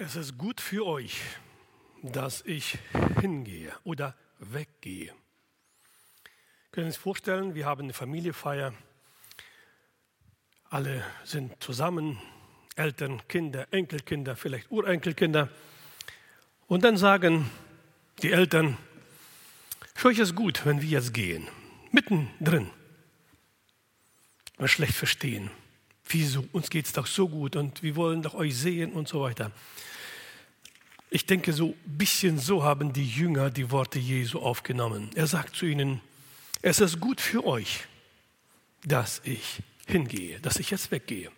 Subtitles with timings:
[0.00, 1.20] Es ist gut für euch,
[2.04, 2.78] dass ich
[3.20, 5.12] hingehe oder weggehe.
[6.70, 8.74] Können Sie sich vorstellen, wir haben eine Familienfeier.
[10.70, 12.16] Alle sind zusammen,
[12.76, 15.48] Eltern, Kinder, Enkelkinder, vielleicht Urenkelkinder.
[16.68, 17.50] Und dann sagen
[18.22, 18.76] die Eltern,
[19.96, 21.48] für euch ist gut, wenn wir jetzt gehen.
[21.90, 22.70] Mittendrin.
[24.58, 25.50] Man schlecht verstehen.
[26.08, 26.44] Wieso?
[26.52, 29.52] Uns geht es doch so gut und wir wollen doch euch sehen und so weiter.
[31.10, 35.10] Ich denke, so ein bisschen so haben die Jünger die Worte Jesu aufgenommen.
[35.14, 36.00] Er sagt zu ihnen,
[36.62, 37.84] es ist gut für euch,
[38.84, 41.30] dass ich hingehe, dass ich jetzt weggehe.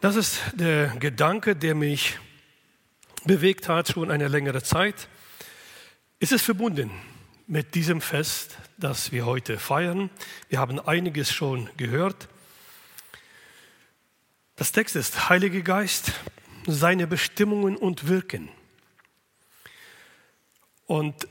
[0.00, 2.18] Das ist der Gedanke, der mich
[3.24, 5.08] bewegt hat schon eine längere Zeit.
[6.18, 6.90] Es ist verbunden
[7.46, 10.10] mit diesem Fest, das wir heute feiern.
[10.48, 12.28] Wir haben einiges schon gehört.
[14.62, 16.12] Das Text ist Heilige Geist,
[16.68, 18.48] seine Bestimmungen und Wirken.
[20.86, 21.26] Und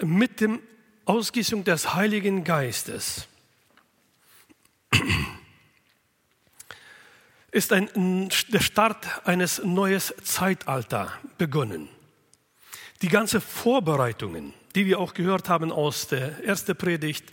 [0.00, 0.60] mit dem
[1.04, 3.28] Ausgießung des Heiligen Geistes
[7.50, 11.90] ist ein, der Start eines neuen Zeitalters begonnen.
[13.02, 17.26] Die ganzen Vorbereitungen, die wir auch gehört haben aus der ersten Predigt,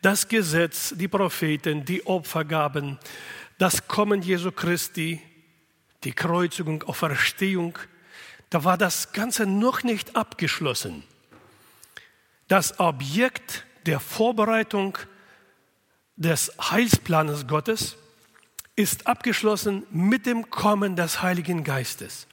[0.00, 2.98] das Gesetz, die Propheten, die Opfergaben,
[3.58, 5.20] das Kommen Jesu Christi,
[6.04, 7.78] die Kreuzigung, Auferstehung,
[8.50, 11.04] da war das Ganze noch nicht abgeschlossen.
[12.48, 14.98] Das Objekt der Vorbereitung
[16.16, 17.96] des Heilsplanes Gottes
[18.76, 22.26] ist abgeschlossen mit dem Kommen des Heiligen Geistes.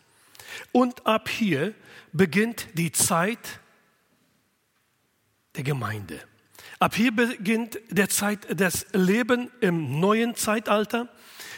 [0.72, 1.74] Und ab hier
[2.12, 3.60] beginnt die Zeit
[5.56, 6.22] der Gemeinde.
[6.80, 11.10] Ab hier beginnt der Zeit des Lebens im neuen Zeitalter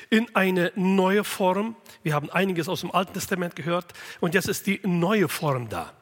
[0.09, 1.75] in eine neue Form.
[2.01, 5.93] Wir haben einiges aus dem Alten Testament gehört und jetzt ist die neue Form da.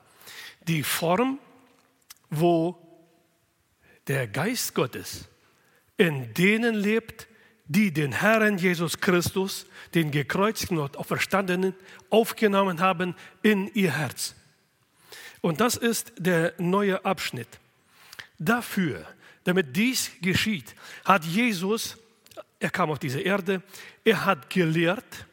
[0.70, 1.38] Die Form,
[2.30, 2.78] wo
[4.08, 5.28] der Geist Gottes
[5.98, 7.28] in denen lebt,
[7.66, 11.76] die den Herrn Jesus Christus, den gekreuzigten und auferstandenen,
[12.10, 14.34] aufgenommen haben in ihr Herz.
[15.42, 17.60] Und das ist der neue Abschnitt.
[18.40, 19.06] Dafür,
[19.44, 20.74] damit dies geschieht,
[21.06, 21.98] hat Jesus
[22.60, 23.62] er kam auf diese Erde,
[24.04, 25.26] er hat gelehrt,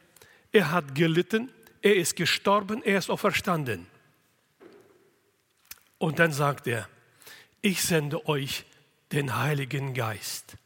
[0.53, 1.53] er hat gelitten,
[1.83, 3.87] er ist gestorben, er ist auferstanden.
[5.99, 6.89] Und dann sagt er,
[7.63, 8.65] ich sende euch
[9.13, 10.57] den Heiligen Geist.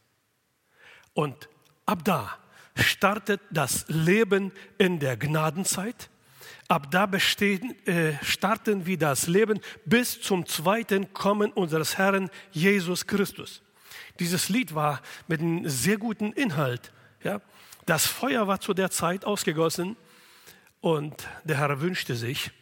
[1.15, 1.49] Und
[1.87, 2.39] ab da
[2.75, 6.11] startet das Leben in der Gnadenzeit.
[6.71, 13.09] Ab da bestehen, äh, starten wir das Leben bis zum zweiten Kommen unseres Herrn Jesus
[13.09, 13.61] Christus.
[14.21, 16.93] Dieses Lied war mit einem sehr guten Inhalt.
[17.25, 17.41] Ja?
[17.87, 19.97] Das Feuer war zu der Zeit ausgegossen
[20.81, 22.53] und der Herr wünschte sich,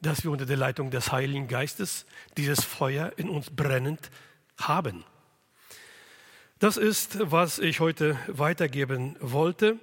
[0.00, 2.06] dass wir unter der Leitung des Heiligen Geistes
[2.38, 4.10] dieses Feuer in uns brennend
[4.56, 5.04] haben.
[6.60, 9.78] Das ist, was ich heute weitergeben wollte.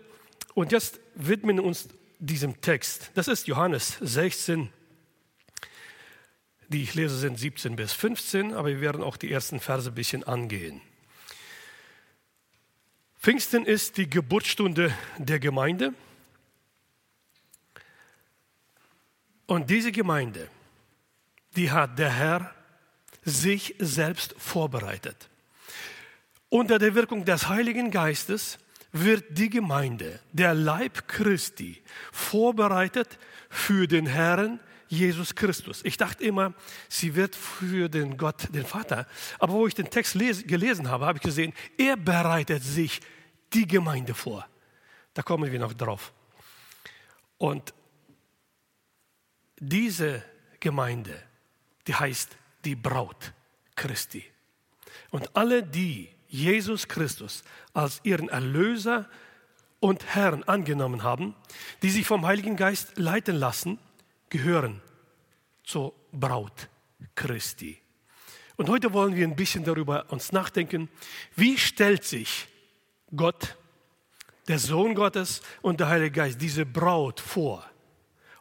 [0.56, 3.12] Und jetzt widmen wir uns diesem Text.
[3.14, 4.70] Das ist Johannes 16,
[6.68, 9.96] die ich lese, sind 17 bis 15, aber wir werden auch die ersten Verse ein
[9.96, 10.82] bisschen angehen.
[13.20, 15.94] Pfingsten ist die Geburtsstunde der Gemeinde.
[19.46, 20.50] Und diese Gemeinde,
[21.56, 22.54] die hat der Herr
[23.24, 25.30] sich selbst vorbereitet.
[26.50, 28.60] Unter der Wirkung des Heiligen Geistes
[29.04, 31.82] wird die Gemeinde, der Leib Christi,
[32.12, 33.18] vorbereitet
[33.50, 34.60] für den Herrn,
[34.90, 35.82] Jesus Christus.
[35.84, 36.54] Ich dachte immer,
[36.88, 39.06] sie wird für den Gott, den Vater.
[39.40, 43.02] Aber wo ich den Text gelesen habe, habe ich gesehen, er bereitet sich
[43.54, 44.48] die Gemeinde vor.
[45.14, 46.14] Da kommen wir noch drauf.
[47.38, 47.74] Und
[49.60, 50.24] diese
[50.60, 51.22] Gemeinde,
[51.88, 53.34] die heißt die Braut
[53.76, 54.24] Christi.
[55.12, 57.44] Und alle, die Jesus Christus
[57.74, 59.10] als ihren Erlöser
[59.80, 61.36] und Herrn angenommen haben,
[61.82, 63.80] die sich vom Heiligen Geist leiten lassen,
[64.30, 64.82] gehören
[65.64, 66.70] zur Braut
[67.16, 67.78] Christi.
[68.56, 70.90] Und heute wollen wir ein bisschen darüber uns nachdenken,
[71.36, 72.48] wie stellt sich
[73.16, 73.56] Gott,
[74.48, 77.70] der Sohn Gottes und der Heilige Geist, diese Braut vor,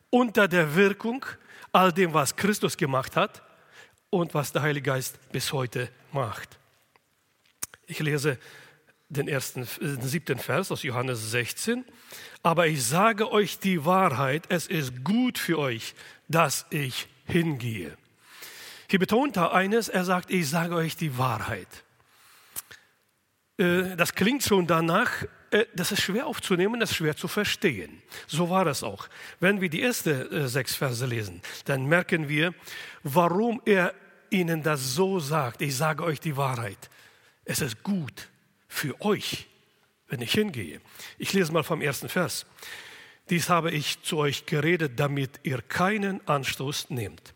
[0.08, 1.24] unter der Wirkung
[1.72, 3.42] all dem, was Christus gemacht hat
[4.08, 6.58] und was der Heilige Geist bis heute macht.
[7.86, 8.38] Ich lese
[9.08, 11.84] den ersten, den siebten Vers aus Johannes 16.
[12.42, 15.94] Aber ich sage euch die Wahrheit, es ist gut für euch,
[16.28, 17.96] dass ich hingehe.
[18.88, 21.68] Hier betont er eines, er sagt, ich sage euch die Wahrheit.
[23.58, 28.02] Äh, das klingt schon danach, äh, das ist schwer aufzunehmen, das ist schwer zu verstehen.
[28.26, 29.08] So war es auch.
[29.40, 32.54] Wenn wir die ersten äh, sechs Verse lesen, dann merken wir,
[33.02, 33.94] warum er
[34.30, 35.62] ihnen das so sagt.
[35.62, 36.90] Ich sage euch die Wahrheit.
[37.46, 38.28] Es ist gut
[38.68, 39.46] für euch,
[40.08, 40.80] wenn ich hingehe.
[41.16, 42.44] Ich lese mal vom ersten Vers.
[43.30, 47.34] Dies habe ich zu euch geredet, damit ihr keinen Anstoß nehmt.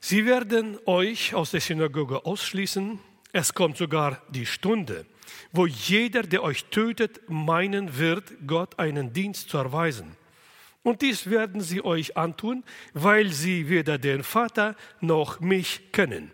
[0.00, 2.98] Sie werden euch aus der Synagoge ausschließen.
[3.32, 5.04] Es kommt sogar die Stunde,
[5.52, 10.16] wo jeder, der euch tötet, meinen wird, Gott einen Dienst zu erweisen.
[10.82, 12.64] Und dies werden sie euch antun,
[12.94, 16.30] weil sie weder den Vater noch mich kennen.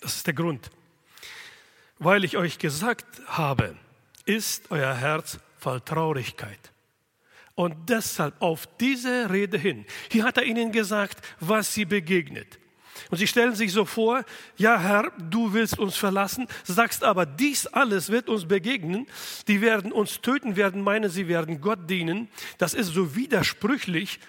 [0.00, 0.70] Das ist der Grund.
[1.98, 3.76] Weil ich euch gesagt habe,
[4.24, 6.72] ist euer Herz voll Traurigkeit.
[7.54, 12.58] Und deshalb auf diese Rede hin, hier hat er ihnen gesagt, was sie begegnet.
[13.10, 14.24] Und sie stellen sich so vor,
[14.56, 19.06] ja Herr, du willst uns verlassen, sagst aber, dies alles wird uns begegnen,
[19.46, 22.28] die werden uns töten, werden meinen, sie werden Gott dienen.
[22.58, 24.20] Das ist so widersprüchlich,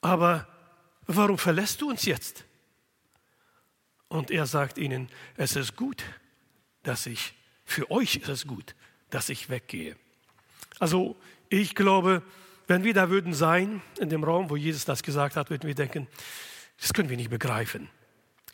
[0.00, 0.46] aber
[1.06, 2.44] warum verlässt du uns jetzt?
[4.08, 6.02] Und er sagt ihnen, es ist gut,
[6.82, 7.34] dass ich,
[7.64, 8.74] für euch ist es gut,
[9.10, 9.96] dass ich weggehe.
[10.78, 11.16] Also
[11.48, 12.22] ich glaube,
[12.66, 15.74] wenn wir da würden sein, in dem Raum, wo Jesus das gesagt hat, würden wir
[15.74, 16.06] denken,
[16.80, 17.90] das können wir nicht begreifen.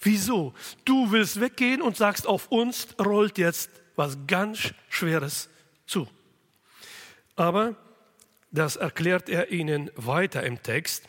[0.01, 0.55] Wieso?
[0.85, 5.49] Du willst weggehen und sagst, auf uns rollt jetzt was ganz Schweres
[5.87, 6.09] zu.
[7.37, 7.77] Aber
[8.51, 11.09] das erklärt er ihnen weiter im Text.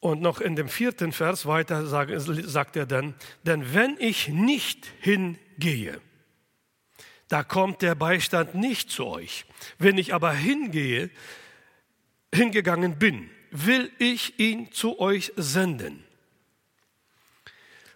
[0.00, 6.00] Und noch in dem vierten Vers weiter sagt er dann, denn wenn ich nicht hingehe,
[7.28, 9.44] da kommt der Beistand nicht zu euch.
[9.78, 11.10] Wenn ich aber hingehe,
[12.32, 16.04] hingegangen bin, will ich ihn zu euch senden.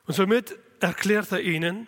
[0.06, 1.86] Und somit erklärt er ihnen,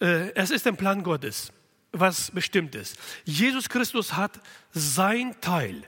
[0.00, 1.52] äh, es ist ein Plan Gottes,
[1.92, 2.96] was bestimmt ist.
[3.24, 4.40] Jesus Christus hat
[4.70, 5.82] sein Teil,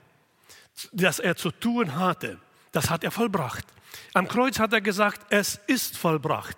[0.93, 2.39] das er zu tun hatte,
[2.73, 3.65] das hat er vollbracht.
[4.15, 6.57] Am Kreuz hat er gesagt, es ist vollbracht.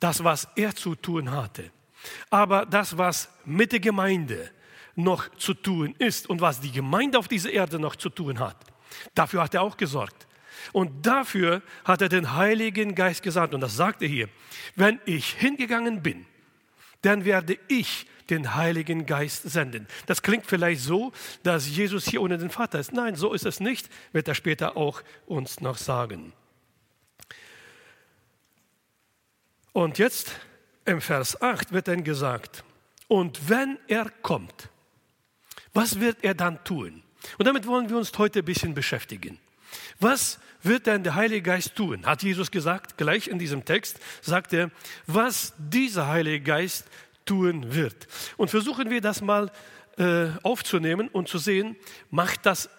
[0.00, 1.70] Das, was er zu tun hatte.
[2.30, 4.50] Aber das, was mit der Gemeinde
[4.94, 8.56] noch zu tun ist und was die Gemeinde auf dieser Erde noch zu tun hat,
[9.14, 10.26] dafür hat er auch gesorgt.
[10.72, 13.54] Und dafür hat er den Heiligen Geist gesandt.
[13.54, 14.28] Und das sagt er hier.
[14.76, 16.26] Wenn ich hingegangen bin,
[17.02, 19.86] dann werde ich den Heiligen Geist senden.
[20.06, 21.12] Das klingt vielleicht so,
[21.42, 22.92] dass Jesus hier ohne den Vater ist.
[22.92, 26.32] Nein, so ist es nicht, wird er später auch uns noch sagen.
[29.72, 30.32] Und jetzt
[30.84, 32.64] im Vers 8 wird dann gesagt,
[33.08, 34.68] und wenn er kommt,
[35.74, 37.02] was wird er dann tun?
[37.38, 39.38] Und damit wollen wir uns heute ein bisschen beschäftigen.
[40.00, 42.06] Was wird denn der Heilige Geist tun?
[42.06, 44.70] Hat Jesus gesagt, gleich in diesem Text sagt er,
[45.06, 46.86] was dieser Heilige Geist
[47.24, 48.06] tun wird.
[48.36, 49.50] Und versuchen wir das mal
[49.98, 51.76] äh, aufzunehmen und zu sehen,
[52.10, 52.70] macht, das,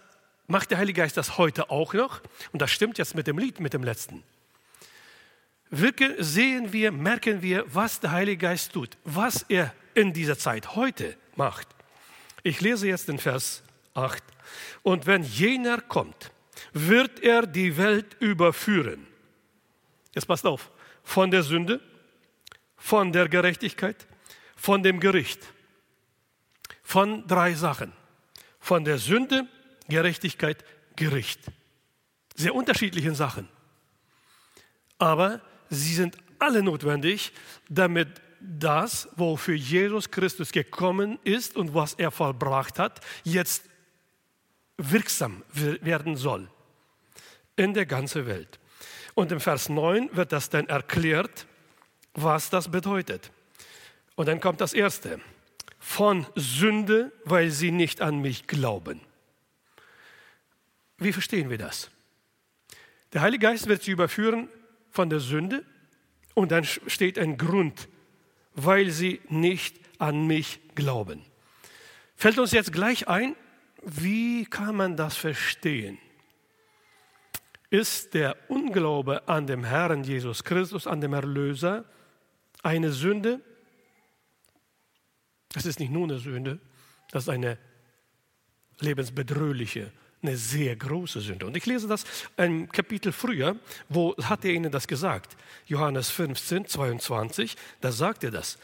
[0.48, 2.22] macht der Heilige Geist das heute auch noch?
[2.52, 4.24] Und das stimmt jetzt mit dem Lied, mit dem letzten
[5.74, 10.76] wirke, sehen wir, merken wir, was der Heilige Geist tut, was er in dieser Zeit
[10.76, 11.68] heute macht.
[12.44, 13.64] Ich lese jetzt den Vers
[13.96, 14.24] 8.
[14.84, 16.32] Und wenn jener kommt,
[16.74, 19.08] wird er die Welt überführen.
[20.14, 20.72] Jetzt passt auf,
[21.04, 21.80] von der Sünde,
[22.78, 24.08] von der Gerechtigkeit,
[24.56, 25.42] von dem Gericht.
[26.84, 27.94] Von drei Sachen.
[28.60, 29.48] Von der Sünde,
[29.88, 30.64] Gerechtigkeit,
[30.96, 31.40] Gericht.
[32.36, 33.48] Sehr unterschiedlichen Sachen.
[34.98, 37.32] Aber Sie sind alle notwendig,
[37.70, 43.64] damit das, wofür Jesus Christus gekommen ist und was er vollbracht hat, jetzt
[44.92, 46.50] wirksam werden soll
[47.56, 48.60] in der ganzen Welt.
[49.16, 51.46] Und im Vers 9 wird das dann erklärt,
[52.14, 53.32] was das bedeutet.
[54.16, 55.20] Und dann kommt das Erste.
[55.80, 59.02] Von Sünde, weil sie nicht an mich glauben.
[60.98, 61.90] Wie verstehen wir das?
[63.12, 64.48] Der Heilige Geist wird sie überführen
[64.90, 65.66] von der Sünde
[66.34, 67.90] und dann steht ein Grund,
[68.54, 71.24] weil sie nicht an mich glauben.
[72.16, 73.36] Fällt uns jetzt gleich ein,
[73.86, 75.98] wie kann man das verstehen?
[77.70, 81.86] Ist der Unglaube an dem Herrn Jesus Christus, an dem Erlöser,
[82.62, 83.42] eine Sünde?
[85.50, 86.60] Das ist nicht nur eine Sünde,
[87.12, 87.58] das ist eine
[88.80, 89.92] lebensbedrohliche
[90.24, 91.46] eine sehr große Sünde.
[91.46, 92.06] Und ich lese das
[92.38, 93.58] ein Kapitel früher,
[93.90, 95.36] wo hat er ihnen das gesagt?
[95.66, 98.58] Johannes 15, 22, da sagt er das.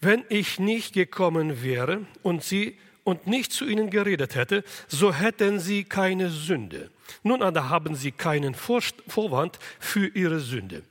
[0.00, 5.60] Wenn ich nicht gekommen wäre und sie und nicht zu ihnen geredet hätte, so hätten
[5.60, 6.90] sie keine Sünde.
[7.22, 10.82] Nun aber haben sie keinen Vorwand für ihre Sünde.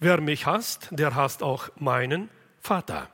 [0.00, 2.28] Wer mich hasst, der hasst auch meinen
[2.60, 3.10] Vater.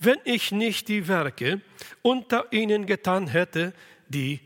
[0.00, 1.60] wenn ich nicht die Werke
[2.02, 3.72] unter ihnen getan hätte,
[4.08, 4.40] die,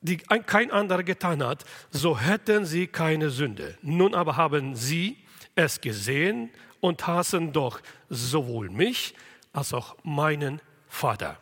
[0.00, 3.76] die kein anderer getan hat, so hätten sie keine Sünde.
[3.82, 5.18] Nun aber haben sie
[5.54, 9.14] es gesehen und hassen doch sowohl mich
[9.52, 11.38] als auch meinen Vater.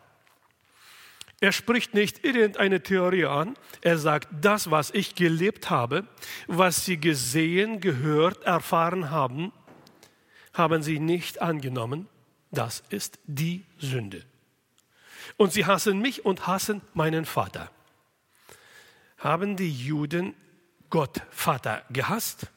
[1.39, 6.07] Er spricht nicht irgendeine Theorie an, er sagt, das, was ich gelebt habe,
[6.47, 9.51] was sie gesehen, gehört, erfahren haben,
[10.53, 12.07] haben sie nicht angenommen,
[12.51, 14.23] das ist die Sünde.
[15.35, 17.69] Und sie hassen mich und hassen meinen Vater.
[19.19, 20.33] Haben die Juden
[20.89, 22.47] Gott Vater gehasst?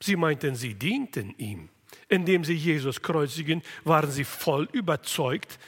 [0.00, 1.68] Sie meinten, sie dienten ihm.
[2.08, 5.58] Indem sie Jesus kreuzigen, waren sie voll überzeugt,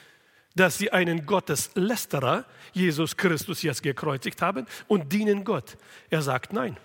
[0.54, 5.76] dass sie einen Gotteslästerer, Jesus Christus, jetzt gekreuzigt haben und dienen Gott.
[6.10, 6.76] Er sagt nein.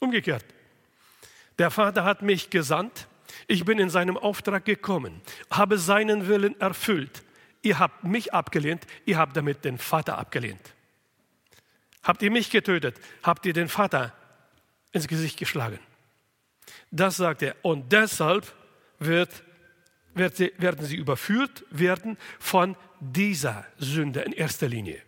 [0.00, 0.44] Umgekehrt.
[1.58, 3.08] Der Vater hat mich gesandt,
[3.46, 5.20] ich bin in seinem Auftrag gekommen,
[5.50, 7.22] habe seinen Willen erfüllt.
[7.62, 10.60] Ihr habt mich abgelehnt, ihr habt damit den Vater abgelehnt.
[12.02, 14.12] Habt ihr mich getötet, habt ihr den Vater
[14.92, 15.78] ins Gesicht geschlagen.
[16.90, 17.56] Das sagt er.
[17.62, 18.52] Und deshalb
[18.98, 19.42] wird,
[20.16, 25.00] werden sie überführt werden von dieser Sünde in erster Linie.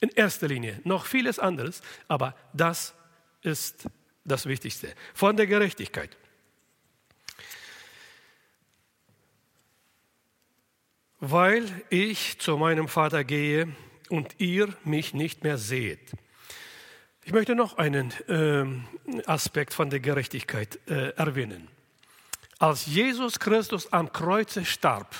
[0.00, 0.80] In erster Linie.
[0.84, 2.94] Noch vieles anderes, aber das
[3.42, 3.86] ist
[4.24, 4.94] das Wichtigste.
[5.14, 6.16] Von der Gerechtigkeit.
[11.24, 13.68] weil ich zu meinem Vater gehe
[14.08, 16.00] und ihr mich nicht mehr seht.
[17.24, 21.68] Ich möchte noch einen äh, Aspekt von der Gerechtigkeit äh, erwähnen.
[22.62, 25.16] Als Jesus Christus am Kreuze starb,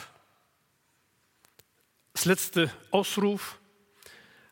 [2.12, 3.58] das letzte Ausruf,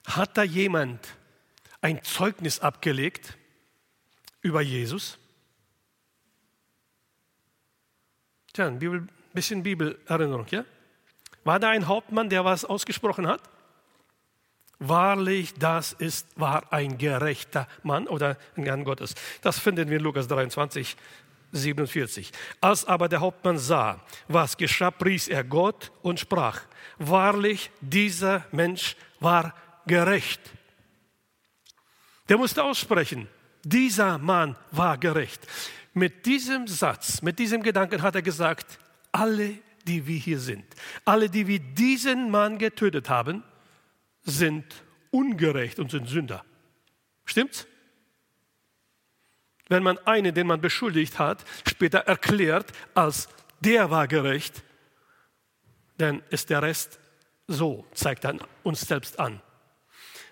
[0.04, 0.98] hat da jemand
[1.80, 3.38] ein Zeugnis abgelegt
[4.40, 5.18] über Jesus?
[8.52, 10.64] Tja, ein Bibel, bisschen Bibelerinnerung, ja?
[11.44, 13.40] War da ein Hauptmann, der was ausgesprochen hat?
[14.80, 19.14] Wahrlich, das ist, war ein gerechter Mann oder ein Mann Gottes.
[19.42, 20.96] Das finden wir in Lukas 23,
[21.52, 22.30] 47.
[22.60, 26.62] Als aber der Hauptmann sah, was geschah, pries er Gott und sprach,
[26.98, 29.54] wahrlich, dieser Mensch war
[29.86, 30.40] gerecht.
[32.28, 33.28] Der musste aussprechen,
[33.64, 35.40] dieser Mann war gerecht.
[35.92, 38.78] Mit diesem Satz, mit diesem Gedanken hat er gesagt,
[39.10, 40.64] alle die wir hier sind.
[41.04, 43.42] Alle, die wir diesen Mann getötet haben,
[44.22, 44.64] sind
[45.10, 46.44] ungerecht und sind Sünder.
[47.24, 47.66] Stimmt's?
[49.70, 53.28] Wenn man einen, den man beschuldigt hat, später erklärt, als
[53.60, 54.64] der war gerecht,
[55.96, 56.98] dann ist der Rest
[57.46, 59.40] so, zeigt er uns selbst an.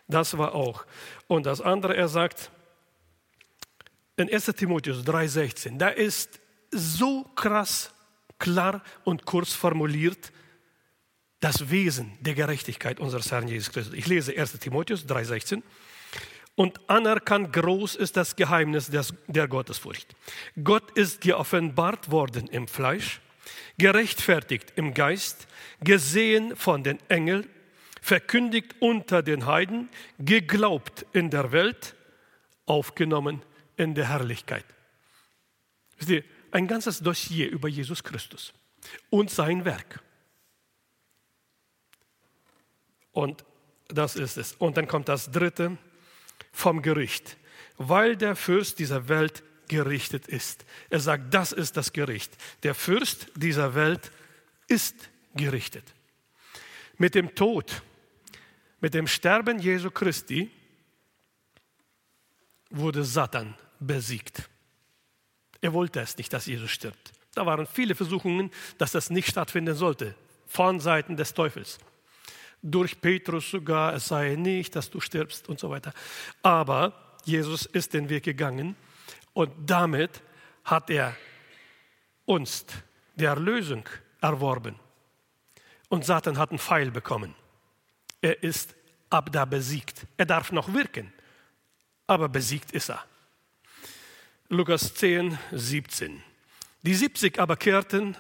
[0.09, 0.85] Das war auch.
[1.29, 2.51] Und das andere, er sagt
[4.17, 6.41] in 1 Timotheus 3,16, da ist
[6.73, 7.95] so krass
[8.41, 10.33] klar und kurz formuliert
[11.39, 13.95] das Wesen der Gerechtigkeit unseres Herrn Jesus Christus.
[13.95, 15.63] Ich lese 1 Timotheus 3,16.
[16.59, 18.91] Und anerkannt groß ist das Geheimnis
[19.29, 20.17] der Gottesfurcht.
[20.65, 23.21] Gott ist geoffenbart worden im Fleisch,
[23.79, 25.47] gerechtfertigt im Geist,
[25.85, 27.49] gesehen von den Engeln,
[28.03, 29.89] verkündigt unter den Heiden,
[30.19, 31.95] geglaubt in der Welt,
[32.67, 33.41] aufgenommen
[33.77, 34.65] in der Herrlichkeit.
[36.51, 38.53] Ein ganzes Dossier über Jesus Christus
[39.11, 40.03] und sein Werk.
[43.13, 43.45] Und
[43.87, 44.55] das ist es.
[44.55, 45.79] Und dann kommt das dritte
[46.59, 47.37] vom Gericht.
[47.77, 50.65] Weil der Fürst dieser Welt gerichtet ist.
[50.91, 52.33] Er sagt, das ist das Gericht.
[52.65, 54.11] Der Fürst dieser Welt
[54.67, 55.85] ist gerichtet.
[56.97, 57.83] Mit dem Tod,
[58.81, 60.51] mit dem Sterben Jesu Christi
[62.71, 64.49] wurde Satan besiegt.
[65.61, 67.13] Er wollte es nicht, dass Jesus stirbt.
[67.35, 70.17] Da waren viele Versuchungen, dass das nicht stattfinden sollte,
[70.49, 71.79] von Seiten des Teufels.
[72.63, 75.93] Durch Petrus sogar, es sei nicht, dass du stirbst und so weiter.
[76.43, 78.77] Aber Jesus ist den Weg gegangen
[79.33, 80.23] und damit
[80.65, 81.17] hat er
[82.25, 82.67] uns
[83.15, 83.85] die Erlösung
[84.21, 84.77] erworben.
[85.89, 87.35] Und Satan hat einen Pfeil bekommen.
[88.21, 88.75] Er ist
[89.11, 90.07] ab da besiegt.
[90.17, 91.13] Er darf noch wirken,
[92.07, 93.05] aber besiegt ist er.
[94.49, 96.23] Lukas 10, 17.
[96.83, 98.17] Die 70 aber kehrten,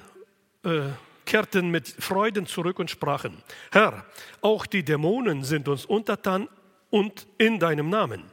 [0.64, 0.88] äh,
[1.28, 3.36] kehrten mit Freuden zurück und sprachen,
[3.70, 4.06] Herr,
[4.40, 6.48] auch die Dämonen sind uns untertan
[6.88, 8.24] und in deinem Namen.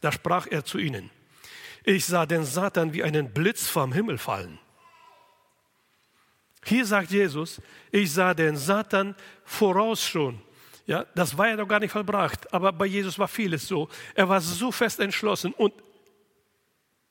[0.00, 1.10] Da sprach er zu ihnen,
[1.84, 4.58] ich sah den Satan wie einen Blitz vom Himmel fallen.
[6.64, 7.60] Hier sagt Jesus,
[7.92, 9.14] ich sah den Satan
[9.44, 10.40] voraus schon.
[10.86, 13.90] Ja, das war ja noch gar nicht vollbracht, aber bei Jesus war vieles so.
[14.14, 15.74] Er war so fest entschlossen und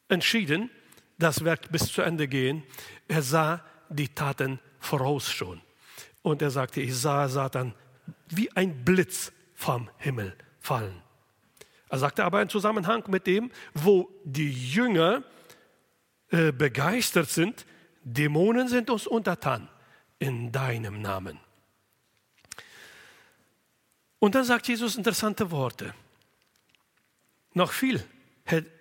[0.10, 0.72] entschieden,
[1.20, 2.64] das Werk bis zu Ende gehen.
[3.08, 5.62] Er sah die Taten voraus schon.
[6.22, 7.74] Und er sagte, ich sah Satan
[8.30, 11.02] wie ein Blitz vom Himmel fallen.
[11.90, 15.24] Er sagte aber im Zusammenhang mit dem, wo die Jünger
[16.30, 17.66] äh, begeistert sind,
[18.04, 19.70] Dämonen sind uns untertan
[20.20, 21.40] in deinem Namen.
[24.20, 25.94] Und dann sagt Jesus interessante Worte.
[27.54, 28.04] Noch viel,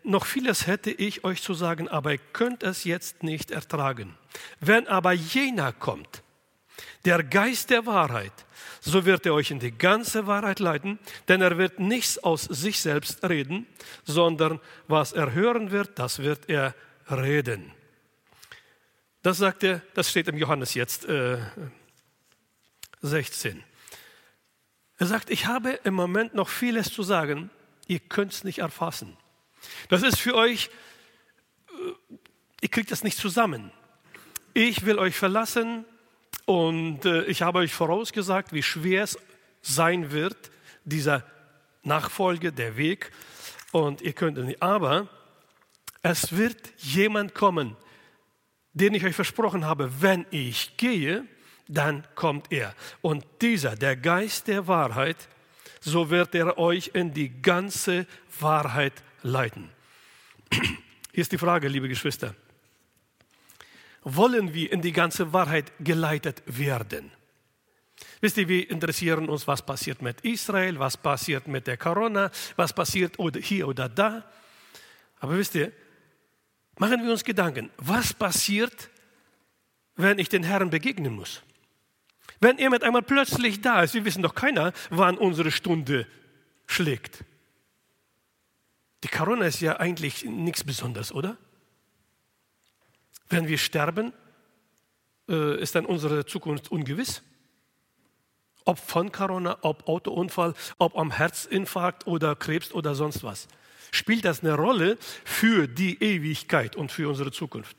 [0.02, 4.16] noch vieles hätte ich euch zu sagen, aber ihr könnt es jetzt nicht ertragen.
[4.61, 6.23] Wenn aber jener kommt,
[7.04, 8.32] der Geist der Wahrheit,
[8.80, 12.80] so wird er euch in die ganze Wahrheit leiten, denn er wird nichts aus sich
[12.80, 13.66] selbst reden,
[14.04, 16.75] sondern was er hören wird, das wird er
[17.11, 17.73] reden.
[19.23, 21.38] Das sagt er, das steht im Johannes jetzt äh,
[23.02, 23.62] 16.
[24.99, 27.50] Er sagt, ich habe im Moment noch vieles zu sagen,
[27.87, 29.16] ihr könnt es nicht erfassen.
[29.88, 30.70] Das ist für euch,
[31.68, 32.16] äh,
[32.61, 33.73] ihr kriegt das nicht zusammen.
[34.54, 35.85] Ich will euch verlassen
[36.46, 39.18] und äh, ich habe euch vorausgesagt, wie schwer es
[39.62, 40.50] sein wird,
[40.85, 41.25] dieser
[41.82, 43.12] Nachfolge, der Weg.
[43.73, 44.62] Und ihr könnt nicht.
[44.62, 45.08] Aber
[46.02, 47.76] es wird jemand kommen,
[48.73, 51.26] den ich euch versprochen habe, wenn ich gehe,
[51.68, 52.75] dann kommt er.
[53.02, 55.16] Und dieser, der Geist der Wahrheit,
[55.80, 58.06] so wird er euch in die ganze
[58.38, 58.92] Wahrheit
[59.26, 59.71] leiten.
[61.12, 62.35] Hier ist die Frage, liebe Geschwister.
[64.02, 67.11] Wollen wir in die ganze Wahrheit geleitet werden?
[68.21, 72.73] Wisst ihr, wir interessieren uns, was passiert mit Israel, was passiert mit der Corona, was
[72.73, 74.25] passiert hier oder da.
[75.18, 75.73] Aber wisst ihr,
[76.78, 78.90] machen wir uns Gedanken, was passiert,
[79.97, 81.42] wenn ich den Herrn begegnen muss?
[82.38, 86.06] Wenn er mit einmal plötzlich da ist, wir wissen doch keiner, wann unsere Stunde
[86.66, 87.25] schlägt.
[89.06, 91.36] Die Corona ist ja eigentlich nichts Besonderes, oder?
[93.28, 94.12] Wenn wir sterben,
[95.28, 97.22] äh, ist dann unsere Zukunft ungewiss.
[98.64, 103.47] Ob von Corona, ob Autounfall, ob am Herzinfarkt oder Krebs oder sonst was.
[103.92, 107.76] Spielt das eine Rolle für die Ewigkeit und für unsere Zukunft?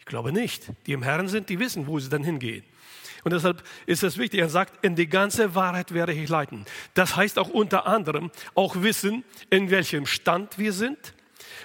[0.00, 0.66] Ich glaube nicht.
[0.88, 2.64] Die im Herrn sind, die wissen, wo sie dann hingehen.
[3.24, 6.66] Und deshalb ist es wichtig, er sagt, in die ganze Wahrheit werde ich leiten.
[6.92, 11.14] Das heißt auch unter anderem auch wissen, in welchem Stand wir sind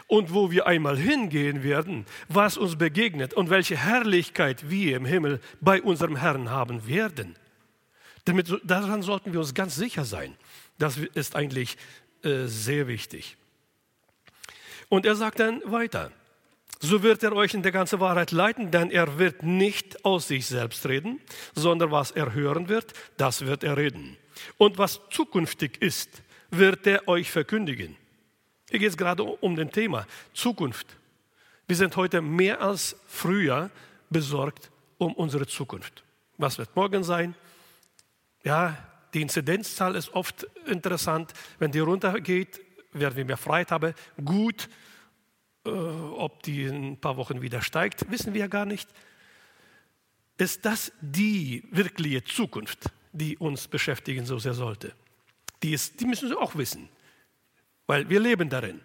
[0.07, 5.41] und wo wir einmal hingehen werden, was uns begegnet und welche Herrlichkeit wir im Himmel
[5.59, 7.35] bei unserem Herrn haben werden.
[8.25, 10.35] Damit, daran sollten wir uns ganz sicher sein.
[10.77, 11.77] Das ist eigentlich
[12.23, 13.37] äh, sehr wichtig.
[14.87, 16.11] Und er sagt dann weiter,
[16.79, 20.45] so wird er euch in der ganzen Wahrheit leiten, denn er wird nicht aus sich
[20.45, 21.19] selbst reden,
[21.53, 24.17] sondern was er hören wird, das wird er reden.
[24.57, 27.97] Und was zukünftig ist, wird er euch verkündigen.
[28.69, 30.87] Hier geht es gerade um den Thema Zukunft.
[31.67, 33.69] Wir sind heute mehr als früher
[34.09, 36.03] besorgt um unsere Zukunft.
[36.37, 37.35] Was wird morgen sein?
[38.43, 38.77] Ja,
[39.13, 41.33] die Inzidenzzahl ist oft interessant.
[41.57, 42.61] Wenn die runtergeht,
[42.93, 43.93] werden wir mehr Freiheit haben.
[44.23, 44.69] Gut,
[45.65, 48.89] äh, ob die in ein paar Wochen wieder steigt, wissen wir gar nicht.
[50.37, 54.93] Ist das die wirkliche Zukunft, die uns beschäftigen so sehr sollte?
[55.61, 56.87] Die, ist, die müssen Sie auch wissen,
[57.87, 58.79] weil wir leben darin.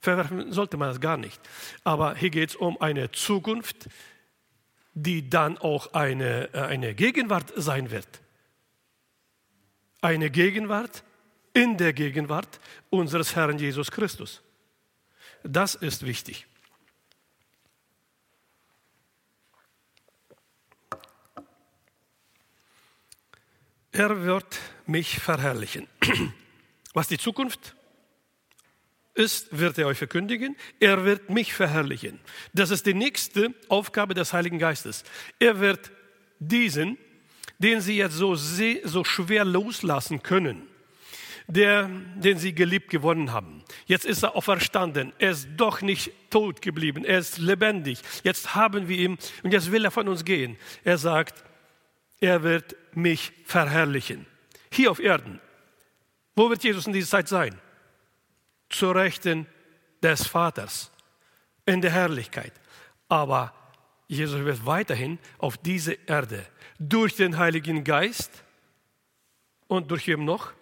[0.00, 1.40] Verwerfen sollte man das gar nicht.
[1.82, 3.88] Aber hier geht es um eine Zukunft,
[4.94, 8.06] die dann auch eine, äh, eine Gegenwart sein wird.
[10.00, 11.02] Eine Gegenwart
[11.54, 14.42] in der Gegenwart unseres Herrn Jesus Christus.
[15.50, 16.46] Das ist wichtig.
[23.92, 25.88] Er wird mich verherrlichen.
[26.92, 27.74] Was die Zukunft
[29.14, 30.54] ist, wird er euch verkündigen.
[30.80, 32.20] Er wird mich verherrlichen.
[32.52, 35.02] Das ist die nächste Aufgabe des Heiligen Geistes.
[35.38, 35.90] Er wird
[36.40, 36.98] diesen,
[37.58, 40.68] den sie jetzt so, so schwer loslassen können,
[41.48, 43.64] der, den sie geliebt gewonnen haben.
[43.86, 45.14] Jetzt ist er auferstanden.
[45.18, 47.04] Er ist doch nicht tot geblieben.
[47.04, 48.00] Er ist lebendig.
[48.22, 50.58] Jetzt haben wir ihn und jetzt will er von uns gehen.
[50.84, 51.42] Er sagt,
[52.20, 54.26] er wird mich verherrlichen.
[54.70, 55.40] Hier auf Erden.
[56.36, 57.58] Wo wird Jesus in dieser Zeit sein?
[58.68, 59.46] Zur Rechten
[60.02, 60.92] des Vaters.
[61.64, 62.52] In der Herrlichkeit.
[63.08, 63.54] Aber
[64.06, 66.44] Jesus wird weiterhin auf diese Erde
[66.78, 68.44] durch den Heiligen Geist
[69.66, 70.52] und durch wem noch?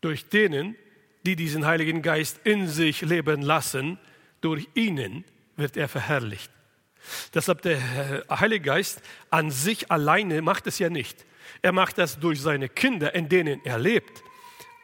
[0.00, 0.76] Durch denen,
[1.26, 3.98] die diesen Heiligen Geist in sich leben lassen,
[4.40, 5.24] durch ihnen
[5.56, 6.50] wird er verherrlicht.
[7.34, 7.80] Deshalb der
[8.30, 11.24] Heilige Geist an sich alleine macht es ja nicht.
[11.62, 14.22] Er macht das durch seine Kinder, in denen er lebt.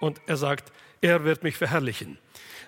[0.01, 2.19] Und er sagt, er wird mich verherrlichen.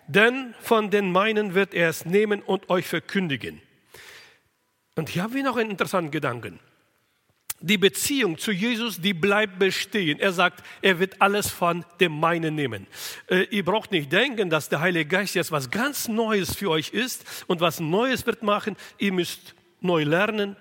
[0.06, 3.60] Denn von den meinen wird er es nehmen und euch verkündigen.
[4.94, 6.58] Und hier haben wir noch einen interessanten Gedanken.
[7.60, 10.20] Die Beziehung zu Jesus, die bleibt bestehen.
[10.20, 12.86] Er sagt, er wird alles von dem meinen nehmen.
[13.28, 16.90] Äh, ihr braucht nicht denken, dass der Heilige Geist jetzt was ganz Neues für euch
[16.90, 18.76] ist und was Neues wird machen.
[18.98, 20.56] Ihr müsst neu lernen.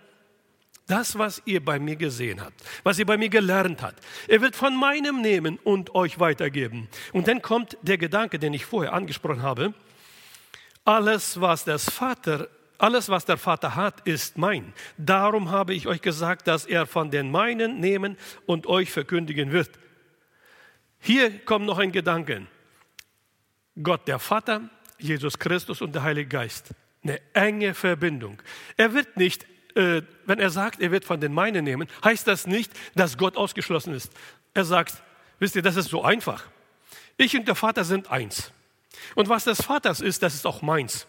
[0.88, 4.02] Das, was ihr bei mir gesehen habt, was ihr bei mir gelernt habt.
[4.28, 6.88] Er wird von meinem nehmen und euch weitergeben.
[7.12, 9.74] Und dann kommt der Gedanke, den ich vorher angesprochen habe.
[10.86, 12.48] Alles, was das Vater
[12.78, 14.74] alles, was der Vater hat, ist mein.
[14.98, 19.72] Darum habe ich euch gesagt, dass er von den meinen nehmen und euch verkündigen wird.
[21.00, 22.48] Hier kommt noch ein Gedanke.
[23.82, 26.72] Gott der Vater, Jesus Christus und der Heilige Geist.
[27.04, 28.42] Eine enge Verbindung.
[28.76, 32.48] Er wird nicht, äh, wenn er sagt, er wird von den meinen nehmen, heißt das
[32.48, 34.12] nicht, dass Gott ausgeschlossen ist.
[34.54, 35.02] Er sagt,
[35.40, 36.46] wisst ihr, das ist so einfach.
[37.18, 38.52] Ich und der Vater sind eins.
[39.16, 41.08] Und was des Vaters ist, das ist auch meins.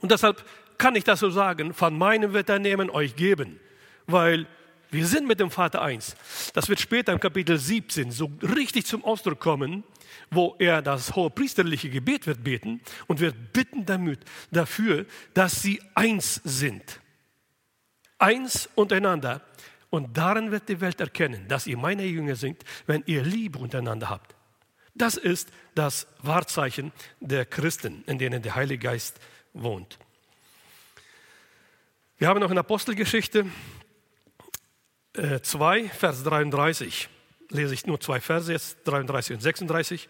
[0.00, 0.44] Und deshalb
[0.78, 3.60] kann ich das so sagen, von meinem wird er nehmen, euch geben,
[4.06, 4.46] weil
[4.90, 6.16] wir sind mit dem Vater eins.
[6.54, 9.84] Das wird später im Kapitel 17 so richtig zum Ausdruck kommen,
[10.30, 15.80] wo er das hohe priesterliche Gebet wird beten und wird bitten damit, dafür, dass sie
[15.94, 17.00] eins sind.
[18.18, 19.42] Eins untereinander.
[19.90, 24.10] Und darin wird die Welt erkennen, dass ihr meine Jünger seid, wenn ihr Liebe untereinander
[24.10, 24.34] habt.
[24.94, 29.20] Das ist das Wahrzeichen der Christen, in denen der Heilige Geist
[29.52, 29.98] wohnt.
[32.18, 33.44] Wir haben noch in Apostelgeschichte
[35.42, 37.10] 2, äh, Vers 33,
[37.50, 40.08] lese ich nur zwei Verse jetzt, 33 und 36.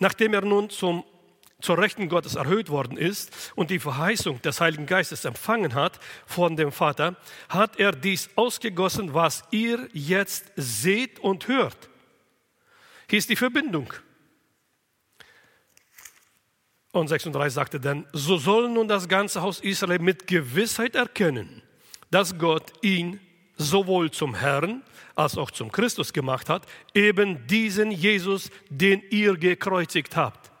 [0.00, 1.04] Nachdem er nun zum,
[1.60, 6.56] zur Rechten Gottes erhöht worden ist und die Verheißung des Heiligen Geistes empfangen hat von
[6.56, 7.14] dem Vater,
[7.48, 11.88] hat er dies ausgegossen, was ihr jetzt seht und hört.
[13.08, 13.94] Hier ist die Verbindung.
[16.94, 21.60] Und 36 sagte dann, so soll nun das ganze Haus Israel mit Gewissheit erkennen,
[22.12, 23.18] dass Gott ihn
[23.56, 24.80] sowohl zum Herrn
[25.16, 30.52] als auch zum Christus gemacht hat, eben diesen Jesus, den ihr gekreuzigt habt.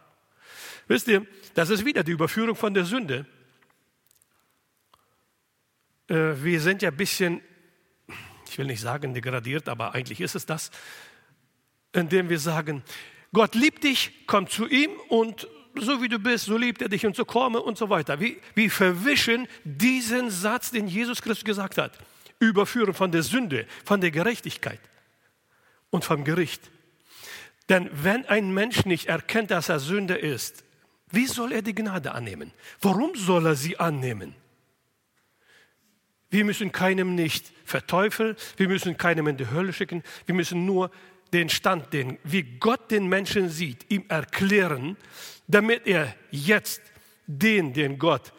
[0.88, 3.26] Wisst ihr, das ist wieder die Überführung von der Sünde.
[6.08, 7.42] Äh, wir sind ja ein bisschen,
[8.50, 10.72] ich will nicht sagen degradiert, aber eigentlich ist es das,
[11.92, 12.82] indem wir sagen,
[13.32, 15.46] Gott liebt dich, komm zu ihm und
[15.80, 18.20] so wie du bist, so liebt er dich und so komme und so weiter.
[18.20, 21.98] Wir, wir verwischen diesen Satz, den Jesus Christus gesagt hat.
[22.38, 24.80] Überführen von der Sünde, von der Gerechtigkeit
[25.90, 26.70] und vom Gericht.
[27.68, 30.64] Denn wenn ein Mensch nicht erkennt, dass er Sünder ist,
[31.10, 32.52] wie soll er die Gnade annehmen?
[32.80, 34.34] Warum soll er sie annehmen?
[36.30, 40.90] Wir müssen keinem nicht verteufeln, wir müssen keinem in die Hölle schicken, wir müssen nur
[41.34, 44.96] den Stand, den, wie Gott den Menschen sieht, ihm erklären,
[45.48, 46.80] damit er jetzt
[47.26, 48.32] den, den Gott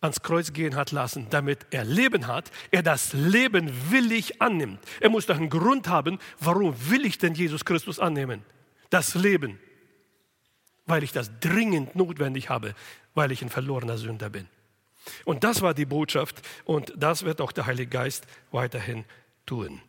[0.00, 4.80] ans Kreuz gehen hat lassen, damit er Leben hat, er das Leben willig annimmt.
[4.98, 8.42] Er muss doch einen Grund haben, warum will ich denn Jesus Christus annehmen?
[8.88, 9.60] Das Leben.
[10.86, 12.74] Weil ich das dringend notwendig habe,
[13.14, 14.48] weil ich ein verlorener Sünder bin.
[15.24, 19.04] Und das war die Botschaft und das wird auch der Heilige Geist weiterhin
[19.46, 19.80] tun.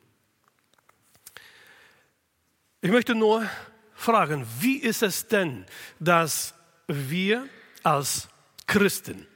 [2.83, 3.47] Ich möchte nur
[3.93, 5.65] fragen, wie ist es denn,
[5.99, 6.55] dass
[6.87, 7.47] wir
[7.83, 8.27] als
[8.65, 9.27] Christen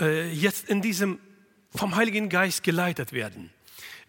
[0.00, 1.18] äh, jetzt in diesem
[1.74, 3.50] vom Heiligen Geist geleitet werden?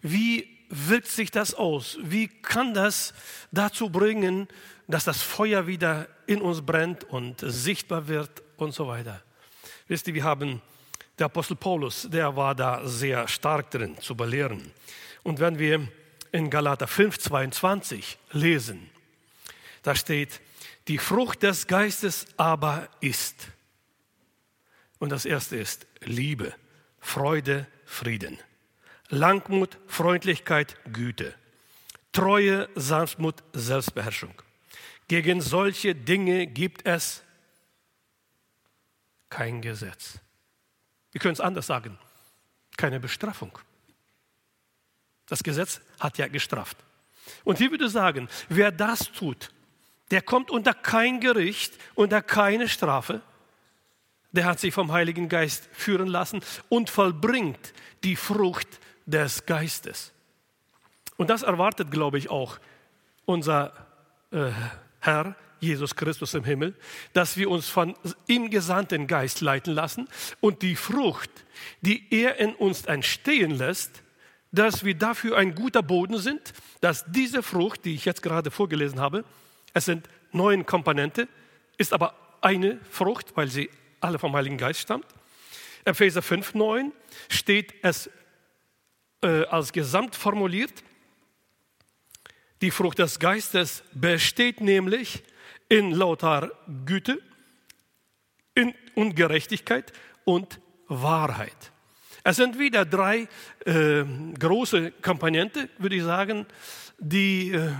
[0.00, 1.98] Wie wirkt sich das aus?
[2.02, 3.14] Wie kann das
[3.50, 4.46] dazu bringen,
[4.86, 9.20] dass das Feuer wieder in uns brennt und sichtbar wird und so weiter?
[9.88, 10.62] Wisst ihr, wir haben
[11.18, 14.70] der Apostel Paulus, der war da sehr stark drin zu belehren.
[15.24, 15.88] Und wenn wir
[16.32, 18.90] in Galater 5, 22 lesen.
[19.82, 20.40] Da steht,
[20.88, 23.48] die Frucht des Geistes aber ist.
[24.98, 26.54] Und das erste ist Liebe,
[26.98, 28.38] Freude, Frieden,
[29.08, 31.34] Langmut, Freundlichkeit, Güte,
[32.12, 34.34] Treue, Sanftmut, Selbstbeherrschung.
[35.08, 37.22] Gegen solche Dinge gibt es
[39.28, 40.18] kein Gesetz.
[41.10, 41.98] Wir können es anders sagen,
[42.76, 43.58] keine Bestrafung.
[45.26, 46.76] Das Gesetz hat ja gestraft.
[47.44, 49.50] Und hier würde ich sagen, wer das tut,
[50.10, 53.22] der kommt unter kein Gericht, unter keine Strafe.
[54.32, 57.72] Der hat sich vom Heiligen Geist führen lassen und vollbringt
[58.04, 58.68] die Frucht
[59.06, 60.12] des Geistes.
[61.16, 62.58] Und das erwartet, glaube ich, auch
[63.24, 63.72] unser
[64.30, 64.50] äh,
[65.00, 66.74] Herr Jesus Christus im Himmel,
[67.12, 67.94] dass wir uns von
[68.26, 70.08] ihm gesandten Geist leiten lassen
[70.40, 71.30] und die Frucht,
[71.82, 74.01] die er in uns entstehen lässt,
[74.52, 79.00] dass wir dafür ein guter Boden sind, dass diese Frucht, die ich jetzt gerade vorgelesen
[79.00, 79.24] habe,
[79.72, 81.26] es sind neun Komponente,
[81.78, 85.06] ist aber eine Frucht, weil sie alle vom Heiligen Geist stammt.
[85.84, 86.92] Epheser 5,9
[87.28, 88.10] steht es
[89.22, 90.72] äh, als Gesamt formuliert.
[92.60, 95.24] Die Frucht des Geistes besteht nämlich
[95.68, 96.52] in lauter
[96.84, 97.20] Güte,
[98.54, 99.92] in Ungerechtigkeit
[100.24, 101.72] und Wahrheit.
[102.24, 103.28] Es sind wieder drei
[103.66, 104.04] äh,
[104.38, 106.46] große Komponente, würde ich sagen,
[106.98, 107.72] die, äh,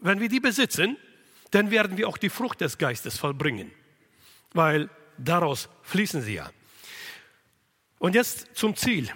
[0.00, 0.96] wenn wir die besitzen,
[1.50, 3.70] dann werden wir auch die Frucht des Geistes vollbringen,
[4.52, 6.50] weil daraus fließen sie ja.
[7.98, 9.10] Und jetzt zum Ziel.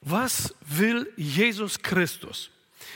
[0.00, 2.50] Was will Jesus Christus?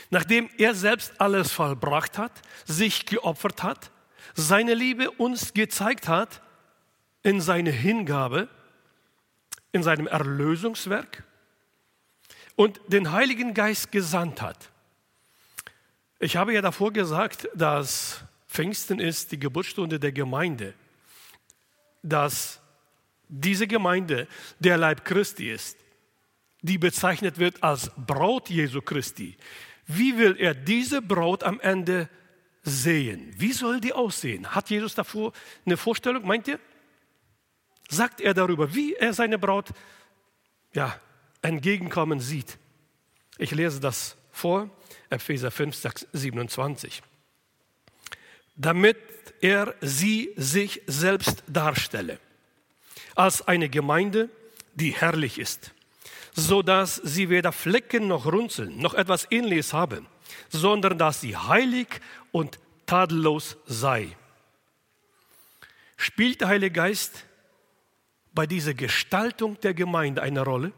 [0.09, 2.31] Nachdem er selbst alles vollbracht hat,
[2.65, 3.91] sich geopfert hat,
[4.35, 6.41] seine Liebe uns gezeigt hat
[7.23, 8.47] in seine Hingabe,
[9.73, 11.23] in seinem Erlösungswerk
[12.55, 14.69] und den Heiligen Geist gesandt hat.
[16.19, 20.73] Ich habe ja davor gesagt, dass Pfingsten ist die Geburtsstunde der Gemeinde,
[22.03, 22.61] dass
[23.27, 24.27] diese Gemeinde
[24.59, 25.77] der Leib Christi ist,
[26.61, 29.35] die bezeichnet wird als Braut Jesu Christi.
[29.87, 32.07] Wie will er diese Braut am Ende
[32.61, 33.33] sehen?
[33.37, 34.53] Wie soll die aussehen?
[34.53, 35.33] Hat Jesus davor
[35.65, 36.59] eine Vorstellung, meint ihr?
[37.93, 39.69] Sagt er darüber, wie er seine Braut
[40.73, 40.99] ja,
[41.41, 42.57] entgegenkommen sieht?
[43.37, 44.69] Ich lese das vor,
[45.09, 45.75] Epheser 5,
[46.11, 47.03] 27.
[48.55, 48.97] Damit
[49.41, 52.19] er sie sich selbst darstelle,
[53.15, 54.29] als eine Gemeinde,
[54.75, 55.73] die herrlich ist
[56.35, 60.07] so dass sie weder Flecken noch Runzeln noch etwas Ähnliches haben,
[60.49, 61.87] sondern dass sie heilig
[62.31, 64.15] und tadellos sei.
[65.95, 67.25] Spielt der Heilige Geist
[68.33, 70.71] bei dieser Gestaltung der Gemeinde eine Rolle?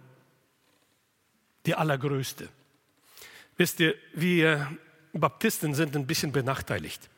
[1.65, 2.49] Die allergrößte.
[3.57, 4.77] Wisst ihr, wir
[5.13, 7.09] Baptisten sind ein bisschen benachteiligt.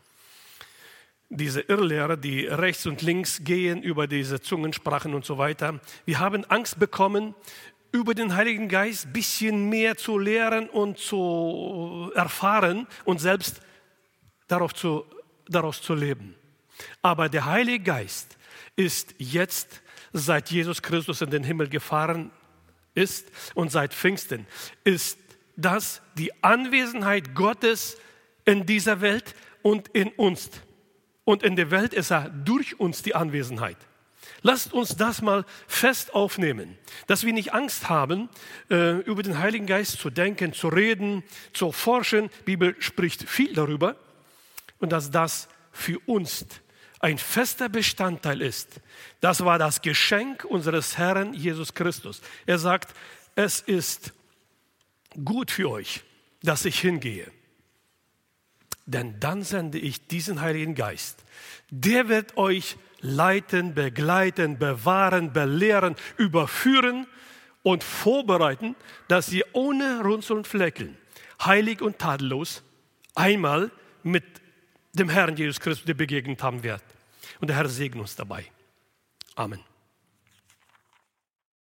[1.30, 6.46] Diese Irrlehrer, die rechts und links gehen über diese Zungensprachen und so weiter, wir haben
[6.46, 7.36] Angst bekommen
[7.92, 13.62] über den Heiligen Geist ein bisschen mehr zu lehren und zu erfahren und selbst
[14.48, 15.06] darauf zu,
[15.48, 16.36] daraus zu leben.
[17.02, 18.38] Aber der Heilige Geist
[18.76, 19.82] ist jetzt,
[20.26, 22.32] seit Jesus Christus in den Himmel gefahren
[22.94, 24.48] ist und seit Pfingsten,
[24.84, 25.18] ist
[25.56, 27.98] das die Anwesenheit Gottes
[28.46, 30.50] in dieser Welt und in uns.
[31.26, 33.78] Und in der Welt ist er durch uns die Anwesenheit.
[34.42, 36.78] Lasst uns das mal fest aufnehmen,
[37.08, 38.30] dass wir nicht Angst haben,
[38.70, 42.30] äh, über den Heiligen Geist zu denken, zu reden, zu forschen.
[42.42, 43.96] Die Bibel spricht viel darüber
[44.80, 46.46] und dass das für uns
[47.00, 48.82] ein fester Bestandteil ist.
[49.22, 52.22] Das war das Geschenk unseres Herrn Jesus Christus.
[52.46, 52.94] Er sagt,
[53.36, 54.14] es ist
[55.24, 56.04] gut für euch,
[56.42, 57.32] dass ich hingehe.
[58.86, 61.24] Denn dann sende ich diesen Heiligen Geist.
[61.70, 67.06] Der wird euch leiten, begleiten, bewahren, belehren, überführen
[67.64, 68.76] und vorbereiten,
[69.08, 70.98] dass ihr ohne Runzeln und Flecken,
[71.44, 72.64] heilig und tadellos,
[73.14, 73.72] einmal
[74.04, 74.24] mit
[75.00, 76.86] dem Herrn Jesus Christus begegnet haben werdet.
[77.40, 78.46] Und der Herr segne uns dabei.
[79.36, 79.60] Amen.